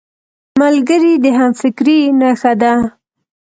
ملګری 0.61 1.13
د 1.23 1.25
همفکرۍ 1.39 1.99
نښه 2.19 2.53
ده 2.61 2.73